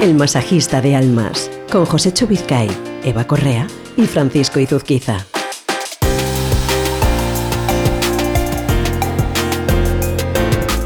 [0.00, 2.68] El masajista de almas, con José Chubizcay,
[3.02, 3.66] Eva Correa
[3.96, 5.24] y Francisco Izuzquiza.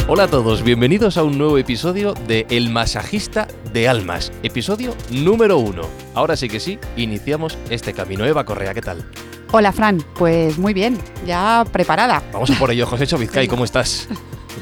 [0.07, 5.59] Hola a todos, bienvenidos a un nuevo episodio de El masajista de almas, episodio número
[5.59, 5.83] uno.
[6.15, 8.25] Ahora sí que sí, iniciamos este camino.
[8.25, 9.05] Eva Correa, ¿qué tal?
[9.51, 10.97] Hola Fran, pues muy bien,
[11.27, 12.23] ya preparada.
[12.33, 14.09] Vamos a por ello, José Chovizcay, ¿cómo estás?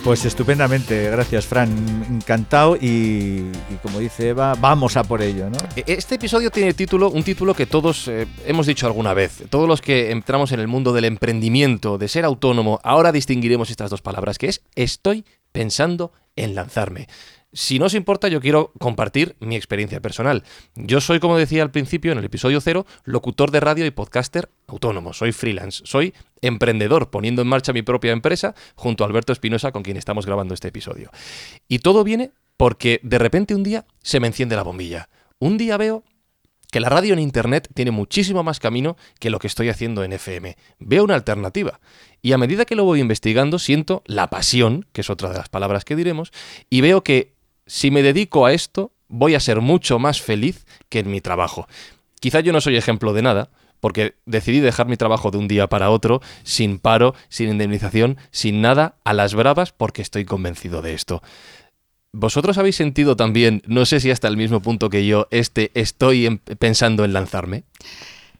[0.04, 1.68] Pues estupendamente, gracias Fran,
[2.10, 3.50] encantado y,
[3.82, 5.58] como dice Eva, vamos a por ello, ¿no?
[5.76, 9.42] E- Este episodio tiene título, un título que todos eh, hemos dicho alguna vez.
[9.50, 13.90] Todos los que entramos en el mundo del emprendimiento, de ser autónomo, ahora distinguiremos estas
[13.90, 17.08] dos palabras, que es estoy pensando en lanzarme.
[17.52, 20.44] Si no os importa, yo quiero compartir mi experiencia personal.
[20.74, 24.50] Yo soy, como decía al principio, en el episodio cero, locutor de radio y podcaster
[24.66, 25.14] autónomo.
[25.14, 26.12] Soy freelance, soy
[26.42, 30.52] emprendedor, poniendo en marcha mi propia empresa junto a Alberto Espinosa, con quien estamos grabando
[30.52, 31.10] este episodio.
[31.68, 35.08] Y todo viene porque de repente un día se me enciende la bombilla.
[35.38, 36.04] Un día veo
[36.70, 40.12] que la radio en Internet tiene muchísimo más camino que lo que estoy haciendo en
[40.12, 40.56] FM.
[40.80, 41.80] Veo una alternativa.
[42.20, 45.48] Y a medida que lo voy investigando, siento la pasión, que es otra de las
[45.48, 46.30] palabras que diremos,
[46.68, 47.37] y veo que
[47.68, 51.68] si me dedico a esto, voy a ser mucho más feliz que en mi trabajo.
[52.20, 55.68] Quizá yo no soy ejemplo de nada, porque decidí dejar mi trabajo de un día
[55.68, 60.94] para otro, sin paro, sin indemnización, sin nada, a las bravas, porque estoy convencido de
[60.94, 61.22] esto.
[62.12, 66.26] ¿Vosotros habéis sentido también, no sé si hasta el mismo punto que yo, este estoy
[66.26, 67.64] en- pensando en lanzarme?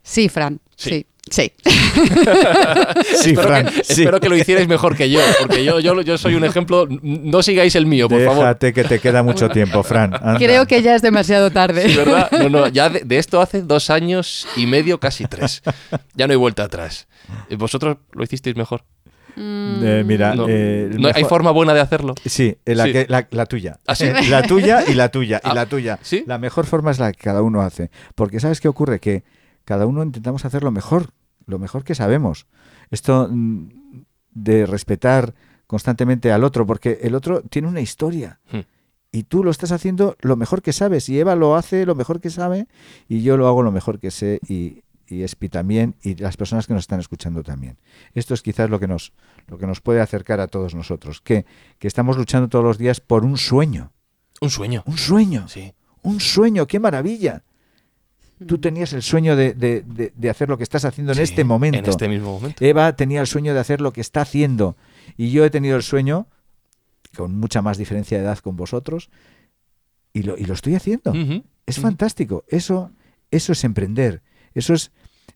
[0.03, 0.91] Sí, Fran, Sí.
[0.91, 1.53] sí, sí.
[3.19, 4.03] Sí, espero, Fran, que, sí.
[4.03, 6.87] espero que lo hicierais mejor que yo, porque yo, yo, yo soy un ejemplo.
[7.03, 8.39] No sigáis el mío, por favor.
[8.45, 10.15] Déjate que te queda mucho tiempo, Fran.
[10.15, 10.37] anda.
[10.39, 11.89] Creo que ya es demasiado tarde.
[11.89, 12.31] Sí, ¿verdad?
[12.33, 15.63] No, no, ya de, de esto hace dos años y medio, casi tres.
[16.15, 17.09] Ya no hay vuelta atrás.
[17.57, 18.85] ¿Vosotros lo hicisteis mejor?
[19.37, 22.15] Eh, mira, No, eh, ¿No hay forma buena de hacerlo?
[22.25, 22.93] Sí, eh, la, Sí.
[22.93, 23.79] que- la- la tuya.
[23.87, 24.07] ¿Ah, sí?
[24.29, 25.99] La tuya y la tuya y Ah, la tuya.
[26.03, 26.25] ¿sí?
[26.27, 27.91] La mejor forma es la que cada uno hace.
[28.17, 28.99] Porque ¿sabes qué ocurre?
[28.99, 29.23] Que
[29.69, 31.11] cada uno intentamos hacer lo mejor,
[31.45, 32.47] lo mejor que sabemos.
[32.91, 33.69] Esto mm,
[34.33, 35.35] de respetar
[35.67, 38.41] constantemente al otro, porque el otro tiene una historia.
[38.51, 38.61] Hmm.
[39.13, 41.11] Y tú lo estás haciendo lo mejor que sabes.
[41.11, 42.67] Y Eva lo hace lo mejor que sabe.
[43.09, 44.41] Y yo lo hago lo mejor que sé.
[44.49, 45.97] Y, y Espi también.
[46.03, 47.77] Y las personas que nos están escuchando también.
[48.15, 49.13] Esto es quizás lo que nos,
[49.49, 51.21] lo que nos puede acercar a todos nosotros.
[51.21, 51.45] Que,
[51.79, 53.93] que estamos luchando todos los días por un sueño.
[54.41, 54.83] Un sueño.
[54.87, 55.47] Un sueño.
[55.47, 55.75] Sí.
[56.03, 56.67] Un sueño.
[56.67, 57.45] ¡Qué maravilla!
[58.47, 61.45] Tú tenías el sueño de, de- de- de hacer lo que estás haciendo en este
[61.45, 61.79] momento.
[61.79, 62.65] En este mismo momento.
[62.65, 64.77] Eva tenía el sueño de hacer lo que está haciendo.
[65.17, 66.27] Y yo he tenido el sueño,
[67.17, 69.11] con mucha más diferencia de edad con vosotros,
[70.13, 71.13] y lo, y lo estoy haciendo.
[71.67, 72.45] Es fantástico.
[72.49, 72.91] Eso,
[73.31, 74.23] eso es emprender.
[74.55, 74.91] Eso es.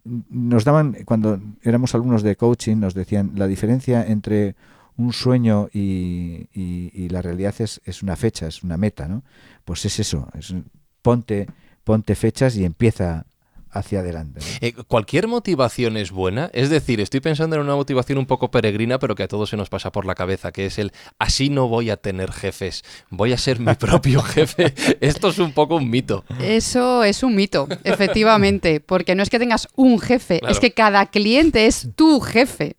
[0.04, 4.56] Nos daban, cuando éramos alumnos de coaching, nos decían la diferencia entre
[4.96, 9.22] un sueño y, y- y la realidad es, es una fecha, es una meta, ¿no?
[9.64, 10.28] Pues es eso.
[10.38, 10.54] es-
[11.02, 11.46] ponte,
[11.84, 13.26] ponte fechas y empieza
[13.74, 14.38] hacia adelante.
[14.40, 14.46] ¿no?
[14.60, 16.50] Eh, ¿Cualquier motivación es buena?
[16.52, 19.56] Es decir, estoy pensando en una motivación un poco peregrina, pero que a todos se
[19.56, 23.32] nos pasa por la cabeza, que es el así no voy a tener jefes, voy
[23.32, 24.74] a ser mi propio jefe.
[25.00, 26.22] Esto es un poco un mito.
[26.38, 30.52] Eso es un mito, efectivamente, porque no es que tengas un jefe, Claro.
[30.52, 32.76] es que cada cliente es tu jefe.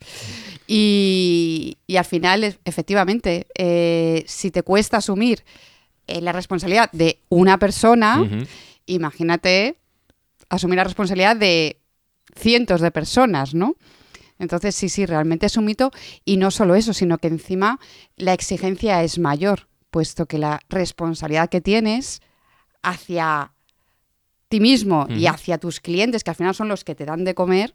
[0.68, 5.44] Y, y al final, es- efectivamente, eh, si te cuesta asumir
[6.08, 8.24] eh, la responsabilidad de una persona.
[8.86, 9.78] Imagínate
[10.50, 11.82] asumir la responsabilidad de
[12.36, 13.76] cientos de personas, ¿no?
[14.40, 15.92] Entonces, sí, sí, realmente es un mito
[16.26, 17.80] y no solo eso, sino que encima
[18.18, 22.22] la exigencia es mayor, puesto que la responsabilidad que tienes
[22.82, 23.54] hacia
[24.50, 27.34] ti mismo y hacia tus clientes, que al final son los que te dan de
[27.34, 27.74] comer,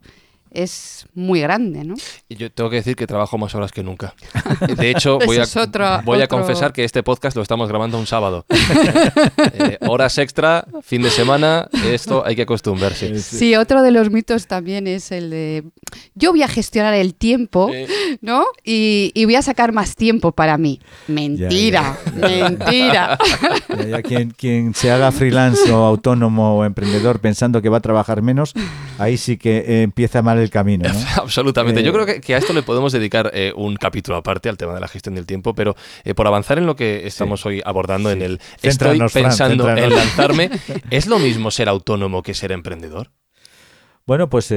[0.50, 1.94] es muy grande, ¿no?
[2.28, 4.14] Y Yo tengo que decir que trabajo más horas que nunca.
[4.76, 7.98] De hecho, voy, a, otro- voy a otro- confesar que este podcast lo estamos grabando
[7.98, 8.44] un sábado.
[9.54, 13.19] Eh, horas extra, fin de semana, esto hay que acostumbrarse.
[13.20, 15.64] Sí, otro de los mitos también es el de
[16.14, 17.86] yo voy a gestionar el tiempo, Eh,
[18.20, 18.44] ¿no?
[18.65, 20.80] Y, y voy a sacar más tiempo para mí.
[21.06, 23.18] Mentira, mentira.
[23.68, 27.80] Ya, ya, quien, quien se haga freelance o autónomo o emprendedor pensando que va a
[27.80, 28.53] trabajar menos,
[28.98, 30.88] ahí sí que eh, empieza mal el camino.
[30.88, 30.94] ¿no?
[31.22, 31.82] Absolutamente.
[31.82, 34.56] Yo Eh, creo que, que a esto le podemos dedicar eh, un capítulo aparte al
[34.56, 35.74] tema de la gestión del tiempo, pero
[36.04, 39.90] eh, por avanzar en lo que estamos hoy abordando en el estoy Fran, pensando en
[39.94, 40.50] lanzarme,
[40.90, 43.10] ¿es lo mismo ser autónomo que ser emprendedor?
[44.06, 44.50] Bueno, pues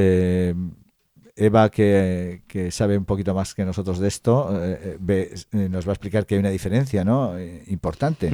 [1.35, 5.91] Eva, que, que sabe un poquito más que nosotros de esto, eh, ve- nos va
[5.91, 7.37] a explicar que hay una diferencia ¿no?
[7.37, 8.29] Eh, importante.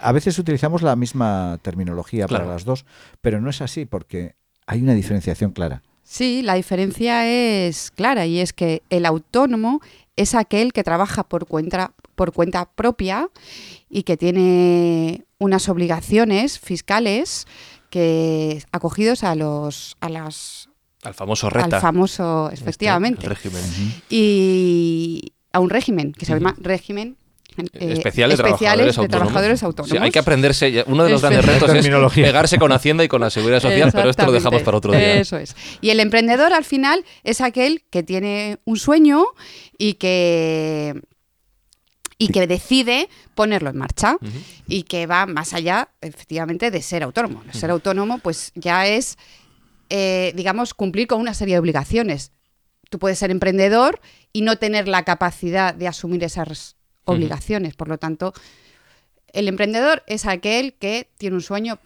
[0.00, 2.44] A veces utilizamos la misma terminología Claro.
[2.44, 2.84] para las dos,
[3.22, 4.36] pero no es así porque
[4.66, 5.82] hay una diferenciación clara.
[6.14, 9.80] Sí, la diferencia es clara y es que el autónomo
[10.14, 13.30] es aquel que trabaja por cuenta, por cuenta propia
[13.90, 17.48] y que tiene unas obligaciones fiscales
[17.90, 20.68] que acogidos a los a las
[21.02, 21.78] Al famoso reta.
[21.78, 23.64] al famoso este, efectivamente régimen.
[24.08, 27.16] y a un régimen que se llama régimen
[27.56, 29.08] eh, Especial de especiales trabajadores de autónomos.
[29.10, 30.02] trabajadores Sí, autónomos.
[30.02, 30.84] hay que aprenderse.
[30.86, 32.24] Uno de los grandes retos es Terminología.
[32.26, 35.14] pegarse con Hacienda y con la Seguridad Social, pero esto lo dejamos para otro día.
[35.20, 35.54] Eso es.
[35.80, 39.24] Y el emprendedor al final es aquel que tiene un sueño
[39.78, 40.94] y que
[42.16, 44.16] y que decide ponerlo en marcha
[44.68, 47.42] y que va más allá, efectivamente, de ser autónomo.
[47.52, 49.18] Ser autónomo, pues ya es,
[49.90, 52.30] eh, digamos, cumplir con una serie de obligaciones.
[52.88, 54.00] Tú puedes ser emprendedor
[54.32, 57.74] y no tener la capacidad de asumir esas obligaciones.
[57.74, 58.32] Por lo tanto,
[59.32, 61.78] el emprendedor es aquel que tiene un sueño,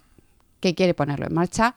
[0.61, 1.75] que quiere ponerlo en marcha,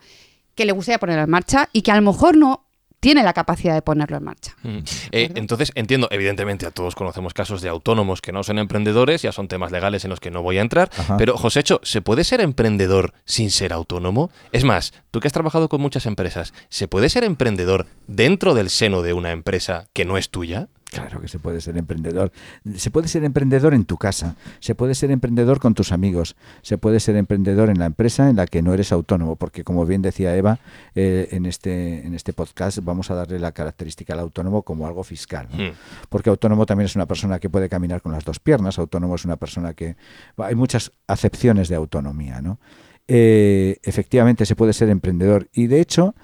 [0.56, 2.66] que le gustaría ponerlo en marcha y que a lo mejor no
[3.02, 4.56] tiene la capacidad de ponerlo en marcha.
[4.62, 4.78] Mm.
[5.12, 9.32] Eh, entonces, entiendo, evidentemente, a todos conocemos casos de autónomos que no son emprendedores, ya
[9.32, 11.18] son temas legales en los que no voy a entrar, Ajá.
[11.18, 14.30] pero Josécho, ¿se puede ser emprendedor sin ser autónomo?
[14.52, 18.70] Es más, tú que has trabajado con muchas empresas, ¿se puede ser emprendedor dentro del
[18.70, 20.68] seno de una empresa que no es tuya?
[20.92, 22.34] Claro que se puede ser emprendedor.
[22.76, 26.78] Se puede ser emprendedor en tu casa, se puede ser emprendedor con tus amigos, se
[26.78, 30.02] puede ser emprendedor en la empresa en la que no eres autónomo, porque como bien
[30.02, 30.60] decía Eva,
[30.94, 35.06] eh, en, este, en este podcast vamos a darle la característica al autónomo como algo
[35.06, 35.48] fiscal.
[35.54, 35.64] ¿no?
[35.64, 35.72] Mm.
[36.10, 39.24] Porque autónomo también es una persona que puede caminar con las dos piernas, autónomo es
[39.24, 39.96] una persona que...
[40.36, 42.60] Hay muchas acepciones de autonomía, ¿no?
[43.08, 46.16] Eh, efectivamente se puede ser emprendedor y de hecho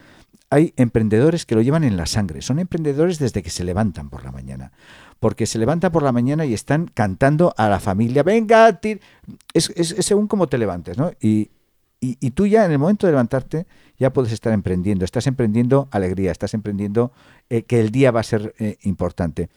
[0.49, 4.23] hay emprendedores que lo llevan en la sangre, son emprendedores desde que se levantan por
[4.23, 4.71] la mañana.
[5.19, 9.01] Porque se levantan por la mañana y están cantando a la familia, venga, tir-".
[9.53, 11.11] es, es- según cómo te levantes, ¿no?
[11.19, 11.49] Y,
[12.35, 13.65] tú ya en el momento de levantarte
[13.97, 17.11] ya puedes estar emprendiendo, estás emprendiendo alegría, estás emprendiendo
[17.49, 19.49] eh, que el día va a ser eh, importante.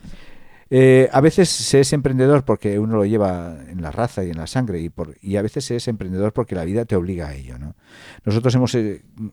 [0.71, 4.39] Eh, a veces se es emprendedor porque uno lo lleva en la raza y en
[4.39, 4.91] la sangre y,
[5.21, 7.59] y a veces se es emprendedor porque la vida te obliga a ello.
[7.59, 7.75] ¿no?
[8.25, 8.75] Nosotros hemos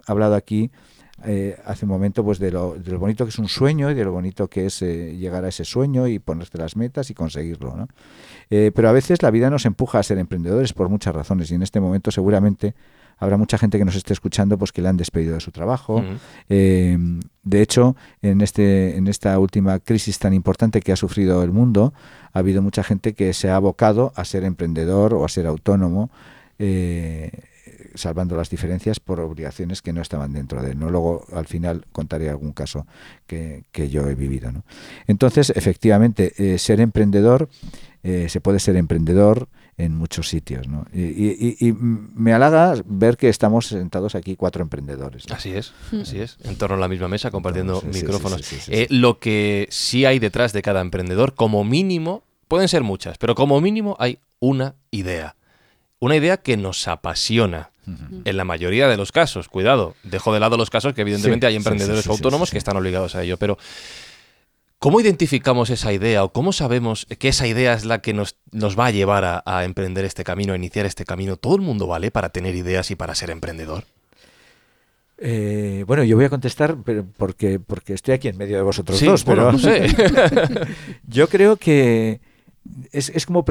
[0.06, 0.71] hablado aquí
[1.25, 3.93] eh, hace un momento pues de lo, de lo bonito que es un sueño y
[3.95, 7.13] de lo bonito que es eh, llegar a ese sueño y ponerte las metas y
[7.13, 7.75] conseguirlo.
[7.75, 7.87] ¿no?
[8.49, 11.55] Eh, pero a veces la vida nos empuja a ser emprendedores por muchas razones y
[11.55, 12.75] en este momento seguramente
[13.17, 16.03] habrá mucha gente que nos esté escuchando pues que le han despedido de su trabajo.
[16.49, 16.97] Eh,
[17.43, 21.93] de hecho, en, este, en esta última crisis tan importante que ha sufrido el mundo,
[22.33, 26.11] ha habido mucha gente que se ha abocado a ser emprendedor o a ser autónomo,
[26.59, 27.31] eh,
[27.97, 30.79] salvando las diferencias por obligaciones que no estaban dentro de él.
[30.79, 30.89] ¿no?
[30.89, 32.88] Luego, al final, contaré algún caso
[33.25, 34.51] que, que yo he vivido.
[34.51, 34.63] ¿no?
[35.07, 37.49] Entonces, efectivamente, eh, ser emprendedor,
[38.03, 40.67] eh, se puede ser emprendedor en muchos sitios.
[40.67, 40.85] ¿no?
[40.94, 45.27] Y, y- y- y me halaga ver que estamos sentados aquí cuatro emprendedores.
[45.29, 45.35] ¿no?
[45.35, 46.38] Así es, así es.
[46.43, 48.41] En torno a la misma mesa, compartiendo Sí, sí, sí, micrófonos.
[48.41, 48.88] sí, sí, sí, Eh.
[48.89, 53.61] Lo que sí hay detrás de cada emprendedor, como mínimo, pueden ser muchas, pero como
[53.61, 55.35] mínimo hay una idea.
[56.00, 57.71] Una idea que nos apasiona.
[58.25, 61.50] En la mayoría de los casos, cuidado, dejo de lado los casos que evidentemente Sí,
[61.50, 63.57] hay emprendedores sí, sí, sí, autónomos que están obligados a ello, pero
[64.80, 68.78] ¿cómo identificamos esa idea o cómo sabemos que esa idea es la que nos, nos
[68.78, 71.38] va a llevar a, a emprender este camino, a iniciar este camino?
[71.38, 73.86] ¿Todo el mundo vale para tener ideas y para ser emprendedor?
[75.19, 76.78] Eh, bueno, yo voy a contestar
[77.18, 79.88] porque, porque estoy aquí en medio de vosotros Sí, dos, bueno, pero no sé.
[81.07, 82.19] yo creo que
[82.91, 83.44] es, es como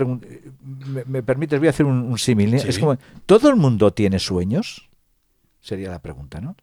[0.86, 2.54] me, me permites, voy a hacer un, un símil.
[2.54, 2.58] ¿eh?
[2.60, 2.68] Sí.
[2.68, 4.88] Es como, ¿todo el mundo tiene sueños?
[5.60, 6.56] Sería la pregunta, ¿no?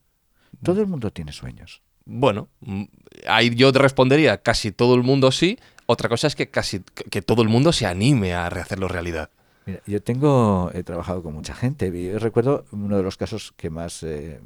[0.61, 1.81] Todo el mundo tiene sueños.
[2.05, 2.83] Bueno, mm,
[3.27, 5.57] ahí yo te respondería casi todo el mundo sí.
[5.85, 9.29] Otra cosa es que casi que todo el mundo se anime a rehacerlo realidad.
[9.65, 11.87] Mira, yo tengo, he trabajado con mucha gente.
[11.87, 14.39] y Yo recuerdo uno de los casos que más eh,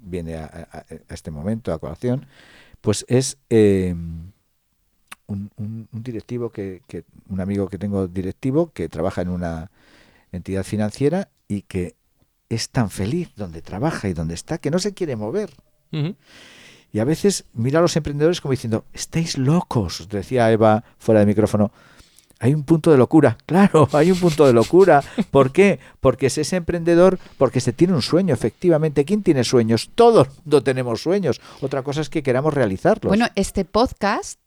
[0.00, 2.26] viene a, a- a este momento a colación,
[2.80, 3.94] pues es eh,
[5.26, 9.70] un, un- un directivo que, que- un amigo que tengo directivo que trabaja en una
[10.32, 11.94] entidad financiera y que
[12.48, 15.50] es tan feliz donde trabaja y donde está que no se quiere mover.
[16.92, 21.26] Y a veces mira a los emprendedores como diciendo, estáis locos, decía Eva fuera de
[21.26, 21.72] micrófono.
[22.40, 25.02] Hay un punto de locura, claro, hay un punto de locura.
[25.30, 25.78] ¿Por qué?
[26.00, 29.04] Porque se es emprendedor, porque se tiene un sueño, efectivamente.
[29.04, 29.90] ¿Quién tiene sueños?
[29.94, 31.40] Todos no tenemos sueños.
[31.62, 33.08] Otra cosa es que queramos realizarlos.
[33.08, 34.38] Bueno, este podcast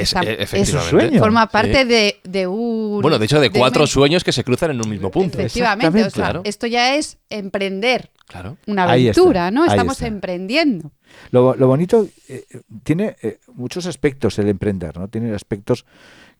[0.00, 0.90] Es, eh, es un efectivamente.
[0.90, 1.18] sueño.
[1.20, 1.48] forma Sí.
[1.52, 3.00] parte de, de un...
[3.02, 5.38] Bueno, de hecho, de cuatro un- sueños que se cruzan en un mismo punto.
[5.38, 6.32] Efectivamente, o sea, Exactamente.
[6.32, 6.42] Claro.
[6.44, 8.56] esto ya es emprender Claro.
[8.66, 9.62] una aventura, ¿no?
[9.62, 10.06] ahí Estamos está.
[10.08, 10.92] emprendiendo.
[11.30, 12.44] Lo, lo bonito eh,
[12.82, 15.08] tiene eh, muchos aspectos el emprender, ¿no?
[15.08, 15.86] Tiene aspectos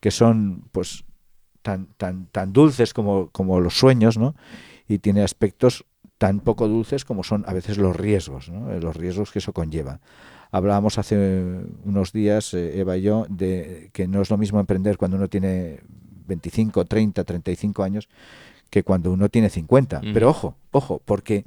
[0.01, 1.05] que son, pues,
[1.63, 4.35] tan, tan, tan dulces como, como los sueños, ¿no?
[4.89, 5.85] Y tiene aspectos
[6.19, 8.73] tan poco dulces como son a veces los riesgos, ¿no?
[8.73, 10.01] Eh, Los riesgos que eso conlleva.
[10.57, 11.17] Hablábamos hace
[11.85, 15.29] unos días, eh, Eva y yo, de que no es lo mismo emprender cuando uno
[15.29, 15.81] tiene
[16.29, 18.09] 25, 30, 35 años
[18.71, 19.99] que cuando uno tiene 50.
[19.99, 20.07] Ujú.
[20.15, 21.45] Pero ojo, ojo, porque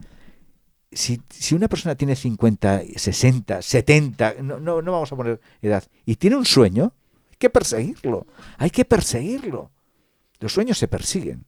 [0.92, 5.84] si, si una persona tiene 50, 60, 70, no, no, no vamos a poner edad,
[6.06, 6.94] y tiene un sueño,
[7.32, 8.28] hay que perseguirlo,
[8.60, 9.72] hay que perseguirlo.
[10.40, 11.46] Los sueños se persiguen.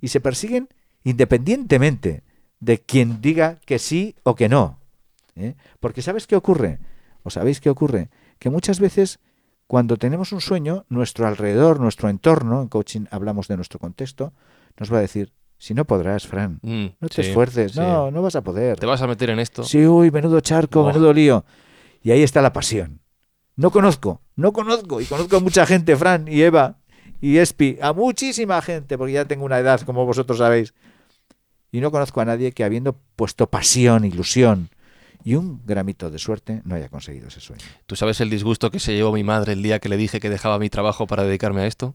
[0.00, 0.70] Y se persiguen
[1.04, 2.22] independientemente
[2.58, 4.78] de quien diga que sí o que no.
[5.36, 5.56] ¿eh?
[5.78, 6.78] Porque ¿sabes qué ocurre?
[7.22, 8.10] ¿O sabéis qué ocurre?
[8.38, 9.20] Que muchas veces
[9.66, 14.32] cuando tenemos un sueño, nuestro alrededor, nuestro entorno, en coaching hablamos de nuestro contexto,
[14.78, 17.80] nos va a decir, si no podrás, Fran, Mm, no te sí, esfuerces, sí.
[17.80, 18.78] no, no vas a poder.
[18.78, 19.62] ¿Te vas a meter en esto?
[19.64, 21.44] Sí, uy, menudo charco, menudo lío.
[22.02, 23.00] Y ahí está la pasión.
[23.56, 26.78] No conozco, no conozco, y conozco a mucha gente, Fran y Eva
[27.20, 30.74] y Espi, a muchísima gente, porque ya tengo una edad, como vosotros sabéis.
[31.70, 34.68] Y no conozco a nadie que habiendo puesto pasión, ilusión
[35.24, 37.62] y un gramito de suerte, no haya conseguido ese sueño.
[37.86, 40.30] ¿Tú sabes el disgusto que se llevó mi madre el día que le dije que
[40.30, 41.94] dejaba mi trabajo para dedicarme a esto?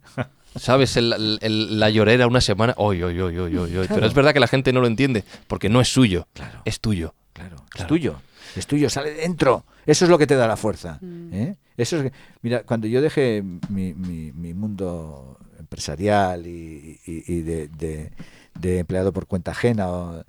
[0.56, 2.74] ¿Sabes el- el- el- la llorera una semana?
[2.78, 3.88] Oy, oy, oy, oy, oy, oy.
[3.88, 6.62] Pero es verdad que la gente no lo entiende, porque no es suyo, Claro.
[6.66, 7.14] es tuyo.
[7.34, 7.88] Claro, es Claro.
[7.88, 8.22] tuyo,
[8.56, 9.64] es tuyo, sale de dentro.
[9.86, 11.00] Eso es lo que te da la fuerza.
[11.32, 11.56] ¿eh?
[11.78, 17.68] Eso es, mira, cuando yo dejé mi, mi- mi mundo empresarial y, y- y de,
[17.68, 18.12] de-
[18.60, 20.24] de empleado por cuenta ajena, o,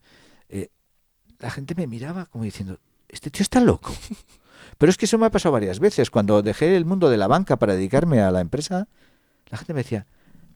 [0.50, 0.68] eh,
[1.38, 3.94] la gente me miraba como diciendo, este tío está loco.
[4.78, 6.10] Pero es que eso me ha pasado varias veces.
[6.10, 8.86] Cuando dejé el mundo de la banca para dedicarme a la empresa,
[9.50, 10.06] la gente me decía,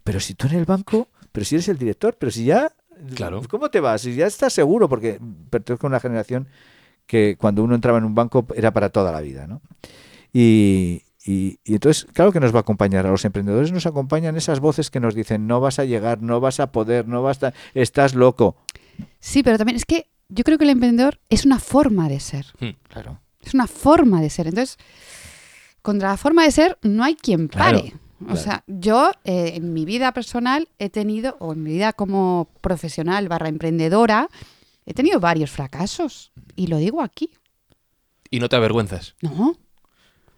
[0.05, 2.73] pero si tú en el banco, pero si eres el director, pero si ya...
[3.17, 3.43] Claro.
[3.51, 4.03] ¿Cómo te vas?
[4.03, 5.19] Si ya estás seguro, porque
[5.51, 6.47] pertenezco a una generación
[7.07, 9.61] que cuando uno entraba en un banco era para toda la vida, ¿no?
[10.33, 13.07] Y, y- y entonces, claro que nos va a acompañar.
[13.07, 16.39] A los emprendedores nos acompañan esas voces que nos dicen, no vas a llegar, no
[16.41, 17.53] vas a poder, no vas a...
[17.75, 18.57] Estás loco.
[19.19, 22.47] Sí, pero también es que yo creo que el emprendedor es una forma de ser.
[22.89, 23.21] Claro.
[23.41, 24.47] Es una forma de ser.
[24.47, 24.79] Entonces,
[25.83, 27.95] contra la forma de ser no hay quien Claro, pare.
[28.31, 32.49] O sea, yo eh, en mi vida personal he tenido, o en mi vida como
[32.61, 34.29] profesional barra emprendedora,
[34.87, 36.33] he tenido varios fracasos.
[36.57, 37.31] Y lo digo aquí.
[38.31, 39.17] Y no te avergüenzas.
[39.21, 39.57] No,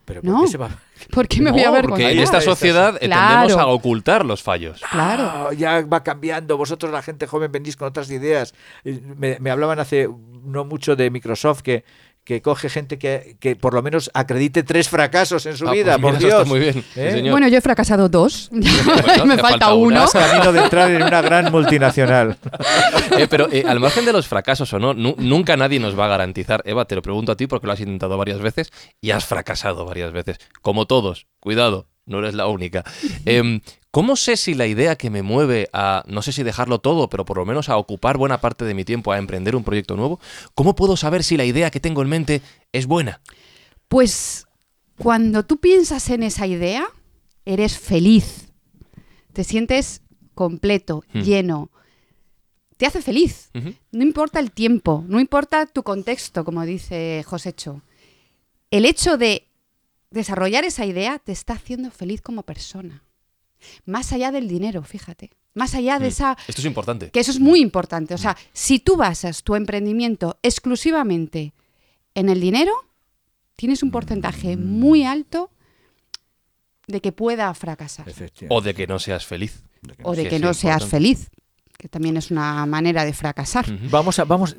[0.04, 0.40] Pero ¿por No.
[0.42, 0.70] qué se va?
[1.10, 3.40] ¿por qué me voy a No, ver porque en esta sociedad eh, Claro.
[3.46, 4.80] tendemos a ocultar los fallos.
[4.90, 5.22] Claro.
[5.24, 6.56] Ah, ya va cambiando.
[6.58, 8.54] Vosotros, la gente joven, venís con otras ideas.
[8.84, 10.08] Eh, Me, me hablaban hace
[10.44, 11.84] no mucho de Microsoft que,
[12.24, 15.78] que coge gente que, que por lo menos acredite tres fracasos en su Ah, pues
[15.84, 15.98] vida.
[15.98, 16.32] por eso Dios.
[16.32, 16.72] está muy bien.
[16.74, 17.10] sí, ¿Eh?
[17.12, 17.32] señor.
[17.32, 18.50] Bueno, yo he fracasado dos.
[19.04, 20.06] Bueno, me falta uno.
[20.10, 22.36] Camino de entrar en una gran multinacional.
[23.18, 26.06] Eh, pero eh, al margen de los fracasos o no, nu- nunca nadie nos va
[26.06, 26.62] a garantizar.
[26.64, 29.84] Eva, te lo pregunto a ti porque lo has intentado varias veces y has fracasado
[29.84, 30.38] varias veces.
[30.62, 32.84] Como todos, cuidado, no eres la única.
[33.24, 37.08] Em, ¿Cómo sé si la idea que me mueve a, no sé si dejarlo todo,
[37.08, 39.94] pero por lo menos a ocupar buena parte de mi tiempo a emprender un proyecto
[39.94, 40.18] nuevo?
[40.56, 42.42] ¿Cómo puedo saber si la idea que tengo en mente
[42.72, 43.20] es buena?
[43.86, 44.46] Pues
[44.98, 46.86] cuando tú piensas en esa idea,
[47.44, 48.48] eres feliz.
[49.32, 50.02] Te sientes
[50.34, 51.20] completo, Hmm.
[51.20, 51.70] lleno.
[52.76, 53.50] Te hace feliz.
[53.92, 57.82] No importa el tiempo, no importa tu contexto, como dice Josécho.
[58.72, 59.46] El hecho de
[60.14, 63.02] desarrollar esa idea te está haciendo feliz como persona.
[63.84, 65.30] Más allá del dinero, fíjate.
[65.54, 66.08] Más allá de Mm.
[66.08, 67.10] esa Esto es importante.
[67.10, 68.14] que eso es muy importante.
[68.14, 71.54] O sea, si tú basas tu emprendimiento exclusivamente
[72.14, 72.72] en el dinero,
[73.56, 75.50] tienes un porcentaje muy alto
[76.86, 78.06] de que pueda fracasar
[78.50, 79.62] O de que no seas feliz.
[80.02, 80.90] o de que sí, no seas importante.
[80.90, 81.30] feliz,
[81.76, 83.66] que también es una manera de fracasar.
[83.90, 84.56] Vamos a, vamos,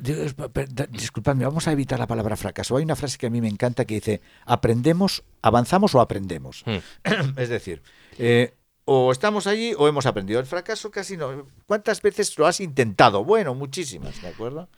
[0.90, 2.76] disculpadme, vamos a evitar la palabra fracaso.
[2.76, 6.64] Hay una frase que a mí me encanta que dice, aprendemos, avanzamos o aprendemos.
[6.66, 7.36] Mm.
[7.36, 7.82] es decir,
[8.18, 8.54] eh,
[8.84, 10.40] o estamos allí o hemos aprendido.
[10.40, 11.46] El fracaso casi no.
[11.66, 13.24] ¿Cuántas veces lo has intentado?
[13.24, 14.68] Bueno, muchísimas, ¿de acuerdo?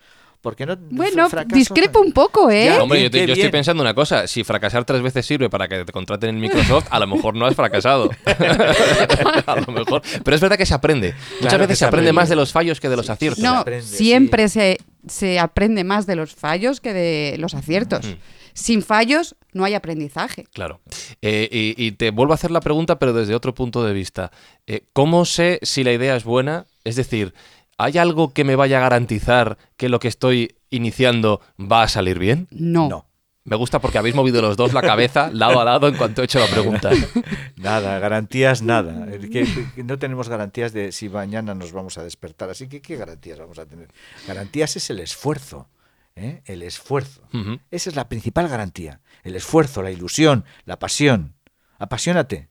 [0.41, 0.77] Porque no.
[0.77, 2.67] Bueno, fracaso- discrepo un poco, ¿eh?
[2.67, 4.27] Ya, Hombre, yo, te- qué yo estoy pensando una cosa.
[4.29, 7.45] Si fracasar tres veces sirve para que te contraten en Microsoft, a lo mejor no
[7.47, 8.09] has fracasado.
[9.47, 10.03] a lo mejor.
[10.25, 11.15] Pero es verdad que se aprende.
[11.37, 12.13] Muchas Claro veces se se aprende aprende.
[12.21, 13.43] más de los fallos que de los aciertos.
[13.43, 14.79] No, aprende, siempre se,
[15.09, 18.07] se aprende más de los fallos que de los aciertos.
[18.07, 18.13] Mm.
[18.55, 20.45] Sin fallos no hay aprendizaje.
[20.53, 20.81] Claro.
[21.23, 24.31] Eh, y, y te vuelvo a hacer la pregunta, pero desde otro punto de vista.
[24.67, 26.67] Eh, ¿Cómo sé si la idea es buena?
[26.85, 27.35] Es decir,
[27.79, 32.19] ¿hay algo que me vaya a garantizar que lo que estoy iniciando va a salir
[32.19, 32.49] bien?
[32.51, 32.89] No.
[32.89, 33.05] No.
[33.45, 36.27] Me gusta porque habéis movido los dos la cabeza lado a lado en cuanto he
[36.27, 36.91] hecho la pregunta.
[37.57, 39.07] Nada, garantías nada.
[39.33, 42.51] Que- que no tenemos garantías de si mañana nos vamos a despertar.
[42.51, 43.89] Así que, ¿qué garantías vamos a tener?
[44.27, 45.71] Garantías es el esfuerzo.
[46.15, 46.43] ¿eh?
[46.45, 47.23] El esfuerzo.
[47.71, 49.01] Esa es la principal garantía.
[49.23, 51.35] El esfuerzo, la ilusión, la pasión.
[51.79, 52.49] Apasionate.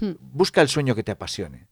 [0.00, 0.12] Hmm.
[0.20, 1.68] Busca el sueño que te apasione.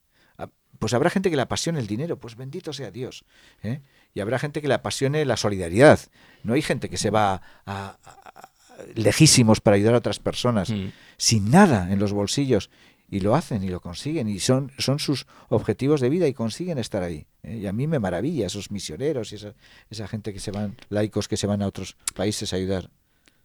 [0.79, 3.25] Pues habrá gente que le apasione el dinero, pues bendito sea Dios.
[3.63, 3.81] ¿eh?
[4.15, 6.01] Y habrá gente que le apasione la solidaridad.
[6.43, 8.49] No hay gente que se va a, a- a-
[8.95, 10.89] lejísimos para ayudar a otras personas, Mm.
[11.17, 12.71] sin nada en los bolsillos.
[13.11, 16.77] y lo hacen y lo consiguen y son, son sus objetivos de vida y consiguen
[16.77, 17.25] estar ahí.
[17.43, 17.57] ¿eh?
[17.57, 19.55] Y a mí me maravilla esos misioneros y esa,
[19.89, 22.91] esa gente que se van, laicos que se van a otros países a ayudar.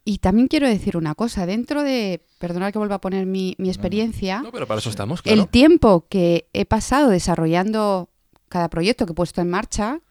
[0.06, 3.70] Y también quiero decir una cosa, dentro de, perdonad que vuelva a poner mi, mi
[3.70, 5.42] experiencia, No, pero para eso estamos, claro.
[5.42, 8.10] el tiempo que he pasado desarrollando
[8.50, 10.02] cada proyecto que he puesto en marcha,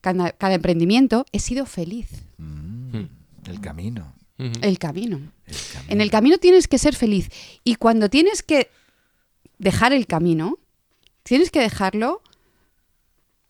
[0.00, 2.08] cada, cada emprendimiento, he sido feliz.
[2.38, 3.08] Mm, Mm.
[3.50, 4.14] El camino.
[4.38, 4.52] Ujú.
[4.62, 5.16] El camino.
[5.46, 5.92] el camino.
[5.92, 7.28] En el camino tienes que ser feliz.
[7.64, 8.70] Y cuando tienes que
[9.58, 10.58] dejar el camino,
[11.24, 12.22] tienes que dejarlo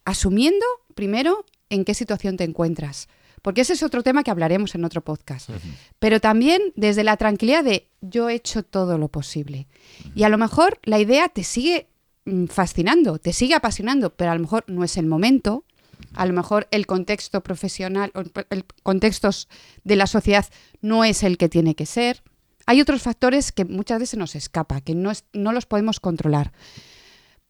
[0.05, 0.65] asumiendo
[0.95, 3.09] primero en qué situación te encuentras.
[3.45, 5.51] Porque ese es otro tema que hablaremos en otro podcast.
[5.99, 9.69] Pero también desde la tranquilidad de yo he hecho todo lo posible.
[10.15, 11.89] Y a lo mejor la idea te sigue
[12.25, 15.65] mm, fascinando, te sigue apasionando, pero a lo mejor no es el momento.
[16.15, 19.29] A lo mejor el contexto profesional, o el contexto
[19.85, 20.47] de la sociedad
[20.81, 22.23] no es el que tiene que ser.
[22.65, 26.53] Hay otros factores que muchas veces nos escapa, que no, es- no los podemos controlar.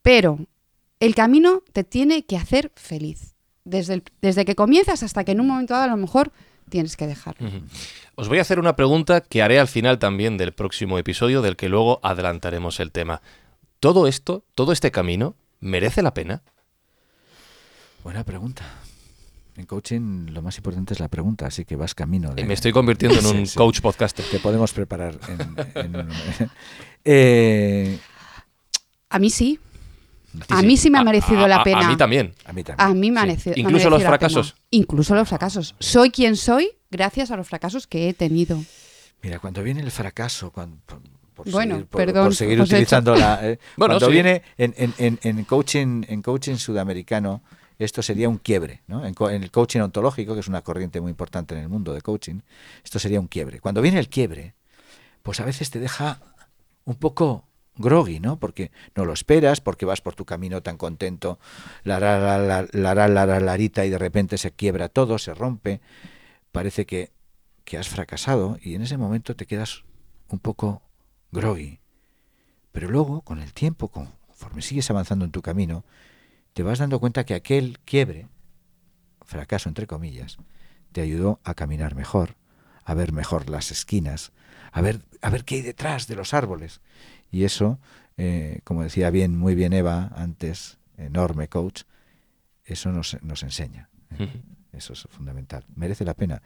[0.03, 0.39] Pero
[0.99, 3.34] el camino te tiene que hacer feliz.
[3.65, 6.33] Desde, el- desde que comienzas hasta que en un momento dado a lo mejor
[6.69, 7.49] tienes que dejarlo.
[8.15, 11.57] Os voy a hacer una pregunta que haré al final también del próximo episodio, del
[11.57, 13.21] que luego adelantaremos el tema.
[13.81, 16.43] ¿Todo esto, todo este camino, merece la pena?
[18.03, 18.65] Buena pregunta.
[19.57, 22.45] En coaching lo más importante es la pregunta, así que vas camino de...
[22.45, 23.57] Me estoy convirtiendo en un sí.
[23.57, 24.25] coach podcaster.
[24.29, 26.09] Te podemos preparar en, en un-
[27.05, 27.99] Eh,
[29.11, 29.59] A mí sí.
[30.49, 30.67] A sí.
[30.67, 31.87] mí sí me ha merecido a- la a- pena.
[31.87, 32.35] A mí también.
[32.45, 32.89] a mí también.
[32.91, 33.29] A mí me ha Sí.
[33.29, 33.55] merecido.
[33.55, 34.19] me ha Incluso merecido los la pena.
[34.19, 34.55] fracasos.
[34.71, 35.75] Incluso los fracasos.
[35.79, 38.61] Soy quien soy gracias a los fracasos que he tenido.
[39.23, 41.01] Mira, cuando viene el fracaso, cuan- por,
[41.35, 43.41] por Bueno, seguir, por- perdón, por seguir he utilizando la...
[43.49, 44.13] eh, Bueno, cuando sí.
[44.13, 47.43] viene en, en- en- coaching, en coaching sudamericano,
[47.79, 48.83] esto sería un quiebre.
[48.87, 49.05] ¿no?
[49.05, 52.41] En el coaching ontológico, que es una corriente muy importante en el mundo de coaching,
[52.85, 53.61] esto sería un quiebre.
[53.61, 54.55] Cuando viene el quiebre,
[55.23, 56.21] pues a veces te deja
[56.85, 58.39] un poco groggy, ¿no?
[58.39, 61.39] Porque no lo esperas, porque vas por tu camino tan contento,
[61.83, 65.81] la la, la, la, la larita y de repente se quiebra todo, se rompe,
[66.53, 67.13] parece que,
[67.65, 69.85] que has fracasado y en ese momento te quedas
[70.29, 70.83] un poco
[71.33, 71.81] groggy.
[72.73, 75.85] Pero luego, con el tiempo, conforme sigues avanzando en tu camino,
[76.55, 78.29] te vas dando cuenta que aquel quiebre,
[79.23, 80.39] fracaso entre comillas,
[80.93, 82.37] te ayudó a caminar mejor,
[82.85, 84.33] a ver mejor las esquinas,
[84.71, 86.81] a ver, a ver qué hay detrás de los árboles
[87.35, 87.81] y eso,
[88.17, 91.83] eh, como decía bien, muy bien Eva antes, enorme coach,
[92.65, 93.89] eso nos, nos enseña.
[94.17, 94.29] ¿eh?
[94.73, 95.65] Eso es fundamental.
[95.75, 96.43] ¿Merece la pena?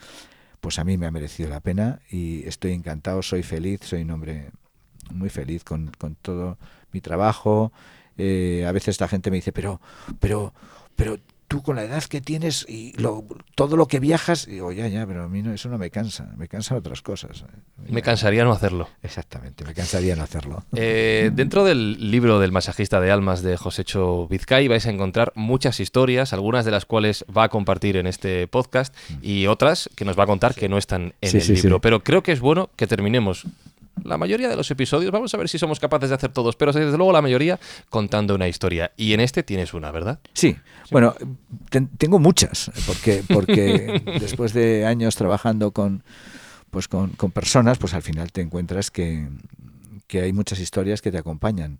[0.62, 4.12] Pues a mí me ha merecido la pena y estoy encantado, soy feliz, soy un
[4.12, 4.50] hombre
[5.10, 6.56] muy feliz con, con todo
[6.90, 7.70] mi trabajo.
[8.16, 9.82] Eh, a veces la gente me dice, pero,
[10.20, 10.54] pero,
[10.96, 14.86] pero tú con la edad que tienes y lo, todo lo que viajas, digo, ya,
[14.86, 17.44] ya, pero a mí no, eso no me cansa, me cansan otras cosas.
[17.88, 18.88] Me cansaría no hacerlo.
[19.02, 20.62] Exactamente, me cansaría no hacerlo.
[20.74, 25.80] Eh, dentro del libro del masajista de almas de Josécho Vizcay vais a encontrar muchas
[25.80, 30.18] historias, algunas de las cuales va a compartir en este podcast y otras que nos
[30.18, 31.76] va a contar que no están en Sí, el sí, libro.
[31.76, 31.80] sí.
[31.82, 33.44] Pero creo que es bueno que terminemos
[34.04, 36.72] la mayoría de los episodios, vamos a ver si somos capaces de hacer todos, pero
[36.72, 37.58] desde luego la mayoría
[37.90, 38.92] contando una historia.
[38.96, 40.18] Y en este tienes una, ¿verdad?
[40.32, 40.56] Sí,
[40.90, 41.14] bueno,
[41.70, 46.02] ten- tengo muchas, porque, porque después de años trabajando con,
[46.70, 49.28] pues con, con personas, pues al final te encuentras que,
[50.06, 51.78] que hay muchas historias que te acompañan.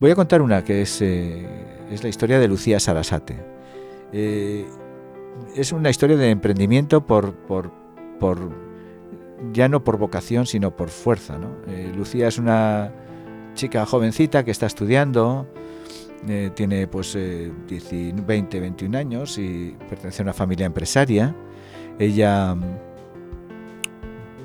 [0.00, 1.46] Voy a contar una que es, eh,
[1.90, 3.36] es la historia de Lucía Sarasate.
[4.12, 4.66] Eh,
[5.56, 7.72] es una historia de emprendimiento por, por,
[8.20, 8.52] por
[9.52, 11.38] ya no por vocación, sino por fuerza.
[11.68, 12.92] Eh, Lucía es una
[13.54, 15.46] chica jovencita que está estudiando,
[16.28, 21.34] eh, tiene pues eh, 19, 20, 21 años y pertenece a una familia empresaria.
[21.98, 22.62] Ella mm,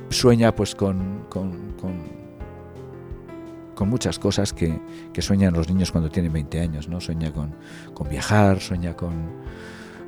[0.09, 2.19] sueña pues con, con, con-
[3.89, 4.77] muchas cosas que,
[5.19, 6.99] sueñan los niños cuando tienen 20 años, ¿no?
[6.99, 7.55] Sueña con,
[7.93, 9.13] con viajar, sueña con,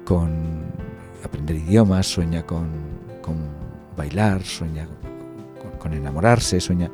[0.04, 0.66] con
[1.24, 2.68] aprender idiomas, sueña con
[4.02, 4.88] bailar, sueña
[5.80, 6.92] con, enamorarse, sueña...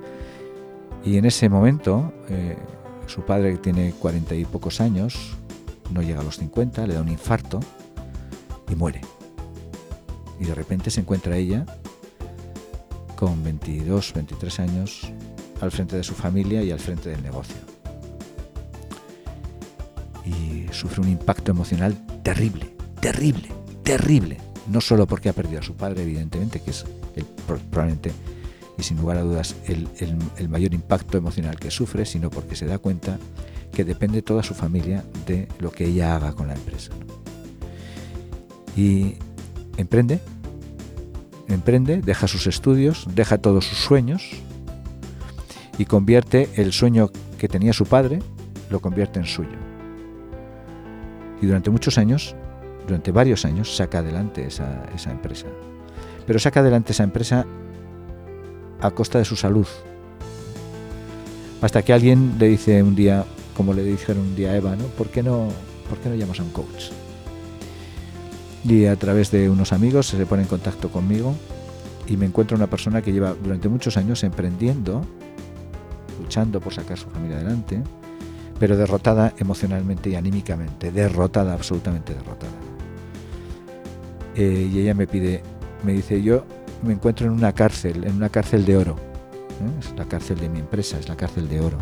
[1.05, 2.57] Y en ese momento, eh,
[3.05, 5.37] su padre, que tiene cuarenta y pocos años,
[5.93, 7.61] no llega a los 50, le da un infarto
[8.69, 8.99] y muere.
[10.37, 11.65] Y de repente se encuentra ella
[13.15, 15.13] con 22, 23 años
[15.61, 17.55] al frente de su familia y al frente del negocio.
[20.25, 23.47] Y sufre un impacto emocional terrible, terrible,
[23.83, 24.46] terrible.
[24.69, 28.11] No solo porque ha perdido a su padre, evidentemente, que es el, pro- probablemente
[28.77, 32.77] y sin lugar a dudas el, mayor impacto emocional que sufre, sino porque se da
[32.77, 33.17] cuenta
[33.71, 36.91] que depende toda su familia de lo que ella haga con la empresa.
[38.75, 39.15] Y
[39.77, 40.19] emprende,
[41.47, 44.29] emprende, deja sus estudios, deja todos sus sueños
[45.79, 48.19] y convierte el sueño que tenía su padre,
[48.69, 49.57] lo convierte en suyo.
[51.41, 52.35] Y durante muchos años,
[52.87, 55.45] durante varios años, saca adelante esa, esa empresa.
[56.25, 57.45] Pero saca adelante esa empresa
[58.81, 59.67] a costa de su salud.
[61.61, 64.85] Hasta que alguien le dice un día, como le dijeron un día a Eva, ¿no?
[64.85, 65.49] ¿Por qué no,
[65.89, 66.91] por qué no llamas a un coach?
[68.63, 71.35] Y a través de unos amigos se pone en contacto conmigo
[72.07, 75.05] y me encuentro una persona que lleva durante muchos años emprendiendo,
[76.21, 77.81] luchando por sacar su familia adelante,
[78.59, 82.66] pero derrotada emocionalmente y anímicamente, derrotada, absolutamente derrotada.
[84.37, 85.41] Eh, y ella me pide,
[85.83, 86.45] me dice, yo
[86.83, 88.95] me encuentro en una cárcel, en una cárcel de oro.
[88.95, 89.79] ¿eh?
[89.79, 91.77] Es la cárcel de mi empresa, es la cárcel de oro.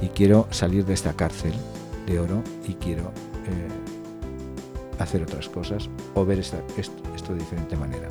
[0.00, 1.52] Y quiero salir de esta cárcel
[2.06, 3.12] de oro y quiero
[3.46, 3.68] eh,
[4.98, 6.56] hacer otras cosas o ver esto,
[7.28, 8.08] de diferente manera.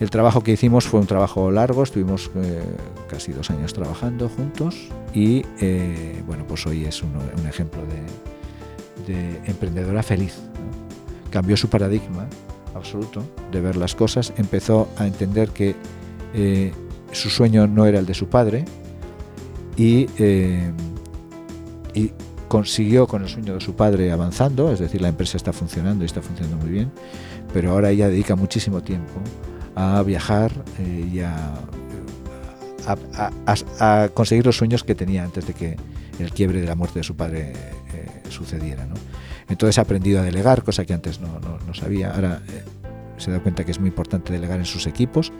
[0.00, 2.30] El trabajo que hicimos fue un trabajo largo, estuvimos
[3.10, 5.42] casi dos años trabajando juntos y
[6.24, 7.82] bueno, pues hoy es un ejemplo
[9.08, 10.47] de emprendedora feliz.
[11.30, 12.26] Cambió su paradigma
[12.74, 15.74] absoluto de ver las cosas, empezó a entender que
[16.34, 16.72] eh,
[17.12, 18.64] su sueño no era el de su padre
[19.76, 20.70] y, eh,
[21.94, 22.12] y
[22.48, 26.06] consiguió con el sueño de su padre avanzando, es decir, la empresa está funcionando y
[26.06, 26.90] está funcionando muy bien,
[27.52, 29.20] pero ahora ella dedica muchísimo tiempo
[29.74, 31.54] a viajar eh, y a-
[32.86, 35.76] a- conseguir los sueños que tenía antes de que
[36.18, 37.52] el quiebre de la muerte de su padre
[37.94, 38.86] eh, sucediera.
[39.48, 42.12] Entonces ha aprendido a delegar, cosa que antes no, no- no sabía.
[42.12, 42.62] Ahora eh,
[43.18, 45.32] se da cuenta que es muy importante delegar en sus equipos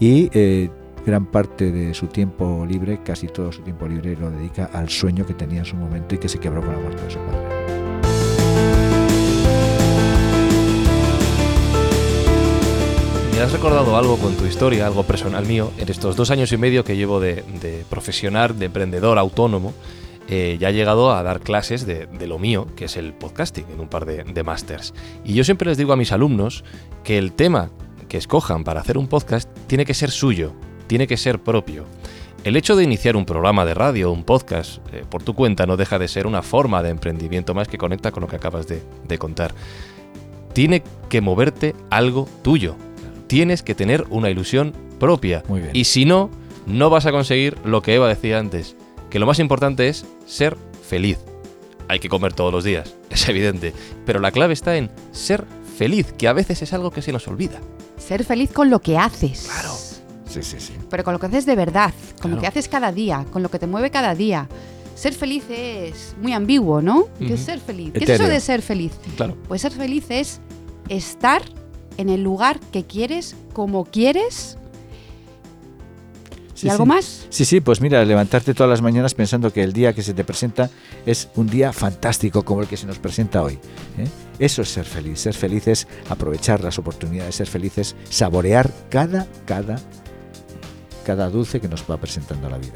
[0.00, 0.70] y eh,
[1.06, 5.24] gran parte de su tiempo libre, casi todo su tiempo libre, lo dedica al sueño
[5.26, 7.97] que tenía en su momento y que se quebró con la muerte de su padre.
[13.38, 15.70] Me has recordado algo con tu historia, algo personal mío.
[15.78, 17.44] En estos dos años y medio que llevo de,
[17.88, 19.72] profesional, de emprendedor autónomo,
[20.28, 23.78] eh, ya he llegado a dar clases de, lo mío, que es el podcasting, en
[23.78, 24.92] un par de, de másters.
[25.24, 26.64] Y yo siempre les digo a mis alumnos
[27.04, 27.70] que el tema
[28.08, 30.52] que escojan para hacer un podcast tiene que ser suyo,
[30.88, 31.84] tiene que ser propio.
[32.42, 35.76] El hecho de iniciar un programa de radio, un podcast, eh, por tu cuenta, no
[35.76, 39.18] deja de ser una forma de emprendimiento más que conecta con lo que acabas de
[39.18, 39.54] contar.
[40.54, 42.74] Tiene que moverte algo tuyo.
[43.28, 45.44] Tienes que tener una ilusión propia.
[45.48, 45.70] Muy bien.
[45.74, 46.30] Y si no,
[46.66, 48.74] no vas a conseguir lo que Eva decía antes,
[49.10, 51.18] que lo más importante es ser feliz.
[51.88, 53.72] Hay que comer todos los días, es evidente,
[54.04, 55.44] pero la clave está en ser
[55.76, 57.60] feliz, que a veces es algo que se nos olvida.
[57.96, 59.48] Ser feliz con lo que haces.
[59.50, 59.74] Claro.
[60.28, 60.74] Sí, sí, sí.
[60.90, 63.50] Pero con lo que haces de verdad, con lo que haces cada día, con lo
[63.50, 64.48] que te mueve cada día.
[64.94, 67.08] Ser feliz es muy ambiguo, ¿no?
[67.18, 67.92] ¿Qué es ser feliz?
[67.92, 68.92] ¿Qué es eso de ser feliz?
[69.16, 69.36] Claro.
[69.46, 70.40] Pues ser feliz es
[70.88, 71.42] estar
[71.98, 74.56] en el lugar que quieres, como quieres.
[76.54, 76.88] Sí, ¿Y algo sí.
[76.88, 77.26] más?
[77.28, 80.24] Sí, sí, pues mira, levantarte todas las mañanas pensando que el día que se te
[80.24, 80.70] presenta
[81.06, 83.54] es un día fantástico como el que se nos presenta hoy.
[83.98, 84.08] ¿eh?
[84.38, 85.20] Eso es ser feliz.
[85.20, 89.80] Ser feliz es aprovechar las oportunidades, ser feliz es saborear cada, cada,
[91.04, 92.74] cada dulce que nos va presentando la vida.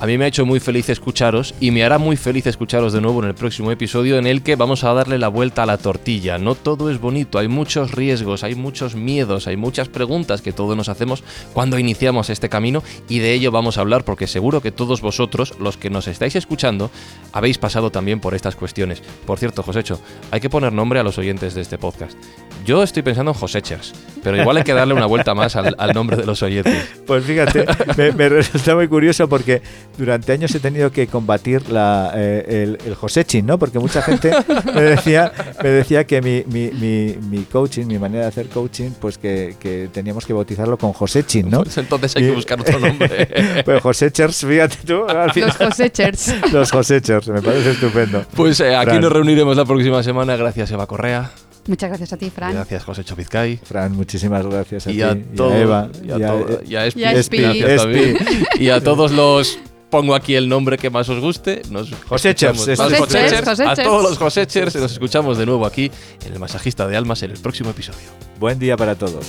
[0.00, 3.00] A mí me ha hecho muy feliz escucharos y me hará muy feliz escucharos de
[3.00, 5.78] nuevo en el próximo episodio en el que vamos a darle la vuelta a la
[5.78, 6.38] tortilla.
[6.38, 10.76] No todo es bonito, hay muchos riesgos, hay muchos miedos, hay muchas preguntas que todos
[10.76, 14.72] nos hacemos cuando iniciamos este camino y de ello vamos a hablar porque seguro que
[14.72, 16.90] todos vosotros, los que nos estáis escuchando,
[17.32, 19.02] habéis pasado también por estas cuestiones.
[19.24, 20.00] Por cierto, Josecho,
[20.32, 22.16] hay que poner nombre a los oyentes de este podcast.
[22.64, 25.92] Yo estoy pensando en Josechers, pero igual hay que darle una vuelta más al, al
[25.92, 26.88] nombre de los oyentes.
[27.06, 27.64] Pues fíjate,
[27.96, 29.62] me, me resulta muy curioso porque
[29.98, 33.58] durante años he tenido que combatir la, eh, el, el Josechin, ¿no?
[33.58, 34.30] Porque mucha gente
[34.74, 38.90] me decía, me decía que mi, mi, mi, mi coaching, mi manera de hacer coaching,
[39.00, 41.62] pues que, que teníamos que bautizarlo con Josechin, ¿no?
[41.64, 43.28] Pues entonces hay que buscar otro nombre.
[43.64, 46.34] Pues Josechers, fíjate tú, al final, Los cosechers.
[46.52, 48.24] los Josechers, me parece estupendo.
[48.34, 49.00] Pues eh, aquí Fran.
[49.02, 50.36] nos reuniremos la próxima semana.
[50.36, 51.30] Gracias, Eva Correa.
[51.66, 52.52] Muchas gracias a ti, Fran.
[52.54, 53.56] Gracias, José Chopizcay.
[53.62, 56.26] Fran, muchísimas gracias a Y ti, a, y todo- a Eva, y a, y a-
[56.28, 57.00] todo- y a Espi.
[57.00, 57.36] y a Espi.
[57.38, 57.82] Gracias Espi.
[57.82, 58.16] también.
[58.58, 59.58] Y a todos los.
[59.90, 61.60] Pongo aquí el nombre que más os guste.
[61.70, 64.74] Nos Josechers, A todos los Josechers.
[64.76, 65.90] Nos escuchamos de nuevo aquí
[66.26, 68.08] en el Masajista de Almas en el próximo episodio.
[68.40, 69.26] Buen día para todos.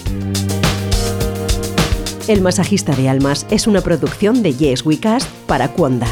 [2.29, 6.07] El masajista de almas es una producción de Yes We Cast para Cuonda.